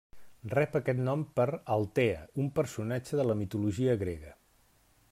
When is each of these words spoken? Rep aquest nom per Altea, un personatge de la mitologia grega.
Rep 0.53 0.77
aquest 0.79 1.01
nom 1.09 1.25
per 1.39 1.45
Altea, 1.75 2.23
un 2.45 2.51
personatge 2.61 3.21
de 3.23 3.29
la 3.31 3.37
mitologia 3.45 3.99
grega. 4.07 4.35